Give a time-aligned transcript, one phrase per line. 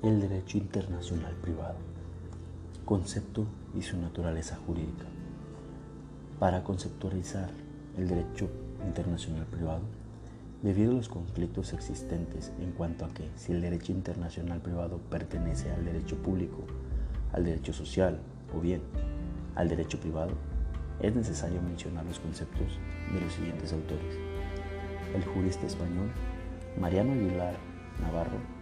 [0.00, 1.74] El derecho internacional privado.
[2.84, 5.06] Concepto y su naturaleza jurídica.
[6.38, 7.50] Para conceptualizar
[7.96, 8.48] el derecho
[8.86, 9.82] internacional privado,
[10.62, 15.68] debido a los conflictos existentes en cuanto a que si el derecho internacional privado pertenece
[15.72, 16.62] al derecho público,
[17.32, 18.20] al derecho social
[18.56, 18.82] o bien
[19.56, 20.34] al derecho privado,
[21.00, 22.78] es necesario mencionar los conceptos
[23.12, 24.16] de los siguientes autores.
[25.12, 26.08] El jurista español
[26.78, 27.56] Mariano Aguilar
[28.00, 28.58] Navarro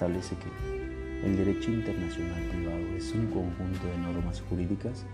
[0.00, 5.04] establece que el derecho internacional privado es un conjunto de normas jurídicas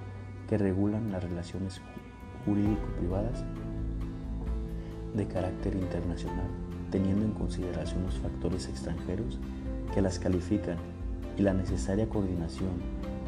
[0.49, 1.81] que regulan las relaciones
[2.45, 3.43] jurídico-privadas
[5.13, 6.47] de carácter internacional,
[6.93, 9.41] teniendo en consideración los factores extranjeros
[9.93, 10.77] que las califican
[11.37, 12.71] y la necesaria coordinación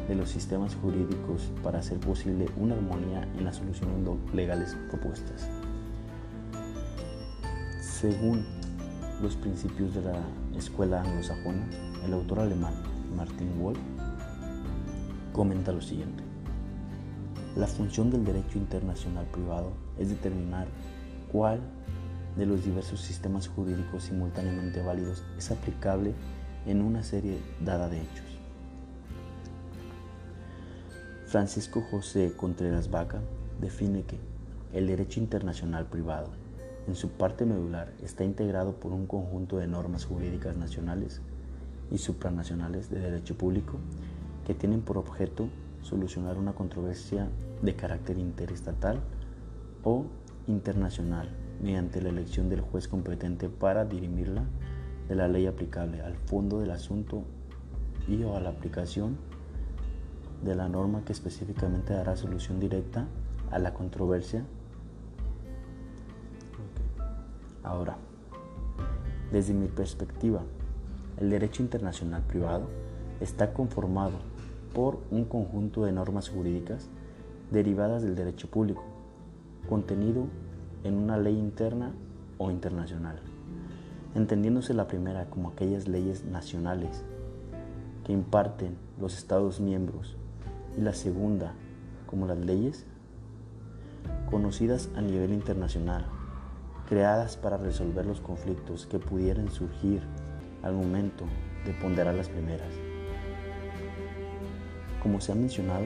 [0.07, 3.97] de los sistemas jurídicos para hacer posible una armonía en las soluciones
[4.33, 5.49] legales propuestas.
[7.81, 8.45] Según
[9.21, 10.21] los principios de la
[10.59, 11.65] escuela anglosajona,
[12.05, 12.73] el autor alemán
[13.15, 13.79] Martin Wolf
[15.33, 16.23] comenta lo siguiente.
[17.55, 20.67] La función del derecho internacional privado es determinar
[21.31, 21.59] cuál
[22.37, 26.13] de los diversos sistemas jurídicos simultáneamente válidos es aplicable
[26.65, 28.25] en una serie dada de hechos.
[31.25, 33.21] Francisco José Contreras Vaca
[33.59, 34.17] define que
[34.73, 36.29] el derecho internacional privado
[36.89, 41.21] en su parte medular está integrado por un conjunto de normas jurídicas nacionales
[41.91, 43.77] y supranacionales de derecho público
[44.47, 45.49] que tienen por objeto
[45.83, 47.29] solucionar una controversia
[47.61, 49.01] de carácter interestatal
[49.83, 50.07] o
[50.47, 51.29] internacional
[51.61, 54.45] mediante la elección del juez competente para dirimirla
[55.07, 57.23] de la ley aplicable al fondo del asunto
[58.07, 59.15] y o a la aplicación
[60.43, 63.05] de la norma que específicamente dará solución directa
[63.51, 64.43] a la controversia
[67.63, 67.97] Ahora,
[69.31, 70.41] desde mi perspectiva,
[71.17, 72.67] el derecho internacional privado
[73.19, 74.17] está conformado
[74.73, 76.87] por un conjunto de normas jurídicas
[77.51, 78.83] derivadas del derecho público,
[79.67, 80.25] contenido
[80.83, 81.91] en una ley interna
[82.37, 83.19] o internacional,
[84.15, 87.03] entendiéndose la primera como aquellas leyes nacionales
[88.05, 90.15] que imparten los Estados miembros
[90.77, 91.53] y la segunda
[92.07, 92.85] como las leyes
[94.29, 96.05] conocidas a nivel internacional
[96.89, 100.01] creadas para resolver los conflictos que pudieran surgir
[100.63, 101.23] al momento
[101.63, 102.67] de ponderar las primeras.
[105.01, 105.85] Como se ha mencionado,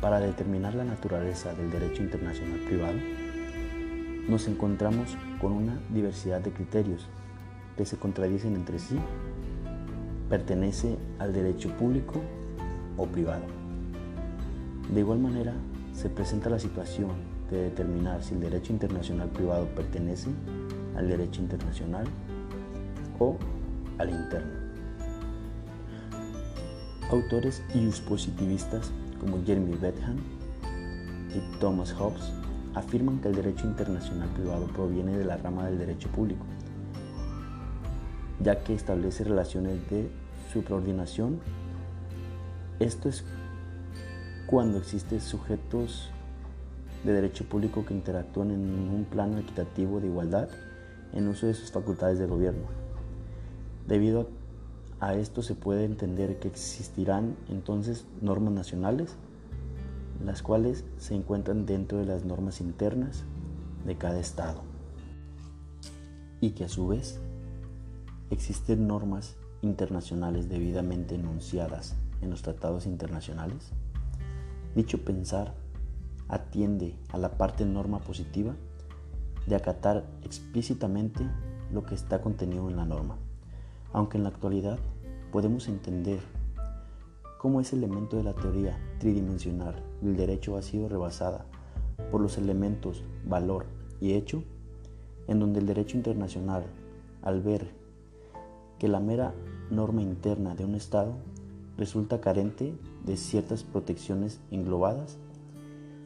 [0.00, 2.98] para determinar la naturaleza del derecho internacional privado,
[4.26, 7.06] nos encontramos con una diversidad de criterios
[7.76, 8.98] que se contradicen entre sí.
[10.30, 12.22] Pertenece al derecho público
[12.96, 13.44] o privado.
[14.92, 15.52] De igual manera,
[15.92, 20.30] se presenta la situación de determinar si el derecho internacional privado pertenece
[20.96, 22.06] al derecho internacional
[23.18, 23.36] o
[23.98, 24.52] al interno.
[27.10, 27.62] Autores
[28.00, 28.90] positivistas
[29.20, 30.16] como Jeremy Bentham
[31.34, 32.32] y Thomas Hobbes
[32.74, 36.44] afirman que el derecho internacional privado proviene de la rama del derecho público,
[38.40, 40.10] ya que establece relaciones de
[40.52, 41.40] supraordinación.
[42.80, 43.24] Esto es
[44.46, 46.10] cuando existen sujetos
[47.06, 50.48] de derecho público que interactúan en un plano equitativo de igualdad
[51.12, 52.66] en uso de sus facultades de gobierno.
[53.86, 54.28] Debido
[54.98, 59.14] a esto se puede entender que existirán entonces normas nacionales,
[60.24, 63.24] las cuales se encuentran dentro de las normas internas
[63.86, 64.62] de cada Estado,
[66.40, 67.20] y que a su vez
[68.30, 73.70] existen normas internacionales debidamente enunciadas en los tratados internacionales.
[74.74, 75.54] Dicho pensar
[76.28, 78.54] atiende a la parte norma positiva
[79.46, 81.26] de acatar explícitamente
[81.72, 83.16] lo que está contenido en la norma,
[83.92, 84.78] aunque en la actualidad
[85.32, 86.20] podemos entender
[87.38, 91.46] cómo ese elemento de la teoría tridimensional del derecho ha sido rebasada
[92.10, 93.66] por los elementos valor
[94.00, 94.42] y hecho,
[95.28, 96.64] en donde el derecho internacional,
[97.22, 97.70] al ver
[98.78, 99.34] que la mera
[99.70, 101.14] norma interna de un Estado
[101.76, 102.74] resulta carente
[103.04, 105.18] de ciertas protecciones englobadas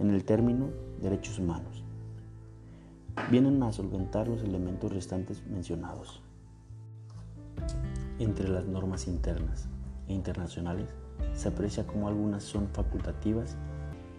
[0.01, 0.71] en el término
[1.01, 1.85] derechos humanos.
[3.31, 6.23] Vienen a solventar los elementos restantes mencionados.
[8.19, 9.69] Entre las normas internas
[10.09, 10.89] e internacionales
[11.35, 13.59] se aprecia cómo algunas son facultativas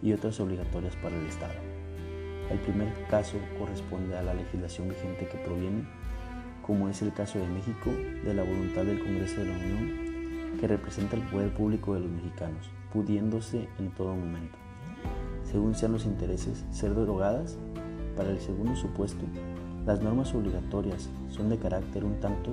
[0.02, 1.54] y otras obligatorias para el Estado.
[2.48, 5.84] El primer caso corresponde a la legislación vigente que proviene,
[6.64, 7.90] como es el caso de México,
[8.24, 10.12] de la voluntad del Congreso de la Unión
[10.60, 14.62] que representa el poder público de los mexicanos, pudiéndose en todo momento
[15.52, 17.58] según sean los intereses, ser derogadas.
[18.16, 19.24] Para el segundo supuesto,
[19.86, 22.52] las normas obligatorias son de carácter un tanto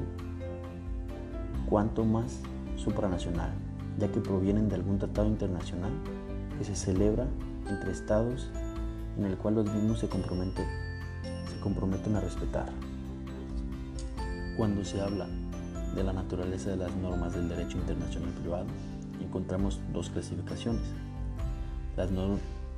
[1.69, 2.41] cuanto más
[2.75, 3.51] supranacional,
[3.97, 5.91] ya que provienen de algún tratado internacional
[6.57, 7.27] que se celebra
[7.69, 8.49] entre estados
[9.17, 10.65] en el cual los mismos se comprometen,
[11.51, 12.69] se comprometen a respetar.
[14.57, 15.27] Cuando se habla
[15.95, 18.65] de la naturaleza de las normas del derecho internacional privado,
[19.21, 20.83] encontramos dos clasificaciones.
[21.95, 22.11] Las,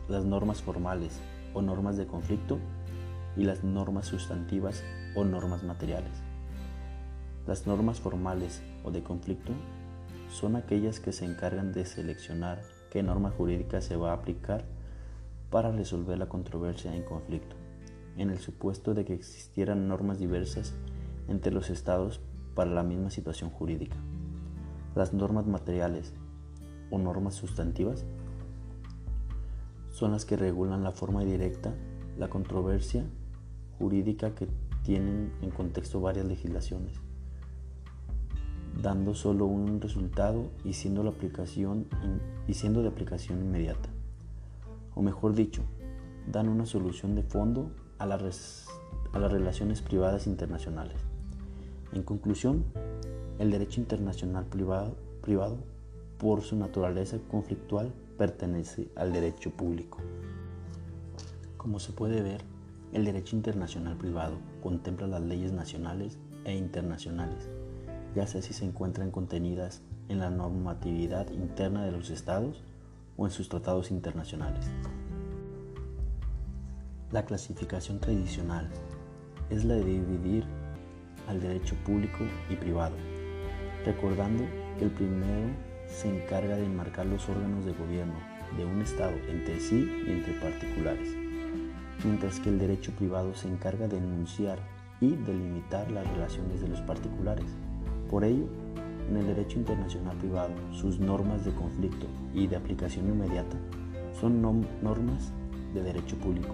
[0.08, 1.20] las normas formales
[1.54, 2.60] o normas de conflicto
[3.36, 4.84] y las normas sustantivas
[5.16, 6.12] o normas materiales.
[7.48, 9.54] Las normas formales o de conflicto
[10.30, 12.62] son aquellas que se encargan de seleccionar
[12.92, 14.64] qué norma jurídica se va a aplicar
[15.50, 17.56] para resolver la controversia en conflicto,
[18.18, 20.74] en el supuesto de que existieran normas diversas
[21.28, 22.22] entre los estados
[22.56, 23.98] para la misma situación jurídica.
[24.96, 26.14] Las normas materiales
[26.90, 28.06] o normas sustantivas
[30.02, 31.76] son las que regulan la forma directa
[32.18, 33.06] la controversia
[33.78, 34.48] jurídica que
[34.82, 36.94] tienen en contexto varias legislaciones,
[38.82, 41.86] dando solo un resultado y siendo, la aplicación,
[42.48, 43.90] y siendo de aplicación inmediata.
[44.96, 45.62] O mejor dicho,
[46.26, 47.70] dan una solución de fondo
[48.00, 50.98] a, a las relaciones privadas internacionales.
[51.94, 52.66] En conclusión,
[53.38, 55.58] el derecho internacional privado, privado,
[56.18, 59.98] por su naturaleza conflictual, pertenece al derecho público.
[61.58, 62.44] Como se puede ver,
[62.94, 67.50] el derecho internacional privado contempla las leyes nacionales e internacionales,
[68.14, 72.62] ya sea si se encuentran contenidas en la normatividad interna de los estados
[73.18, 74.68] o en sus tratados internacionales.
[77.12, 78.70] La clasificación tradicional
[79.50, 80.46] es la de dividir
[81.28, 82.20] al derecho público
[82.52, 82.98] y privado,
[83.84, 84.44] recordando
[84.78, 88.16] que el primero se encarga de enmarcar los órganos de gobierno
[88.58, 91.10] de un Estado entre sí y entre particulares,
[92.04, 94.60] mientras que el derecho privado se encarga de enunciar
[95.00, 97.46] y delimitar las relaciones de los particulares.
[98.10, 98.46] Por ello,
[99.10, 103.58] en el derecho internacional privado, sus normas de conflicto y de aplicación inmediata
[104.20, 105.32] son normas
[105.74, 106.54] de derecho público,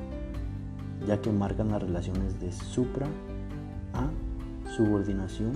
[1.06, 3.08] ya que marcan las relaciones de supra
[3.94, 4.10] a
[4.76, 5.54] subordinación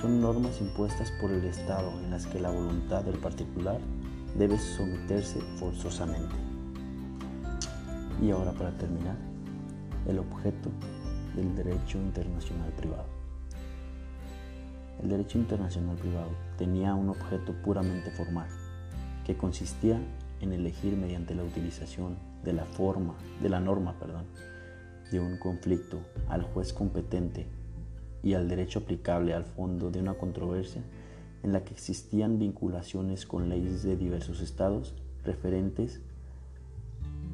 [0.00, 3.78] son normas impuestas por el Estado en las que la voluntad del particular
[4.38, 6.34] debe someterse forzosamente.
[8.22, 9.16] Y ahora para terminar,
[10.06, 10.70] el objeto
[11.36, 13.06] del derecho internacional privado.
[15.02, 18.48] El derecho internacional privado tenía un objeto puramente formal,
[19.26, 20.00] que consistía
[20.40, 24.24] en elegir mediante la utilización de la forma, de la norma, perdón,
[25.10, 27.59] de un conflicto al juez competente
[28.22, 30.82] y al derecho aplicable al fondo de una controversia
[31.42, 34.94] en la que existían vinculaciones con leyes de diversos estados
[35.24, 36.00] referentes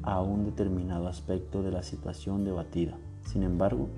[0.03, 2.97] a un determinado aspecto de la situación debatida.
[3.25, 3.89] Sin embargo,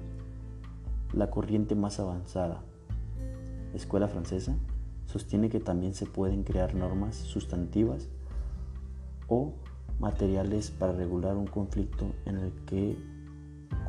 [1.14, 2.62] la corriente más avanzada,
[3.76, 4.56] escuela francesa,
[5.06, 8.08] sostiene que también se pueden crear normas sustantivas
[9.28, 9.54] o
[10.00, 12.98] materiales para regular un conflicto en el que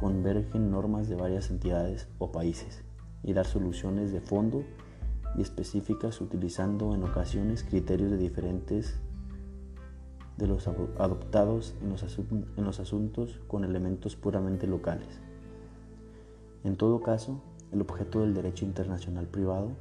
[0.00, 2.82] convergen normas de varias entidades o países
[3.22, 4.64] y dar soluciones de fondo
[5.37, 9.00] y específicas utilizando en ocasiones criterios de diferentes
[10.37, 11.90] de los adoptados en
[12.64, 15.20] los, asuntos con elementos puramente locales.
[16.64, 17.42] En todo caso,
[17.73, 19.73] el objeto del derecho internacional privado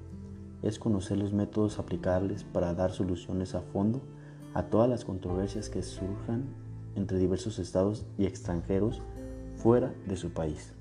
[0.61, 4.01] es conocer los métodos aplicables para dar soluciones a fondo
[4.53, 6.43] a todas las controversias que surjan
[6.95, 9.01] entre diversos estados y extranjeros
[9.55, 10.73] fuera de su país.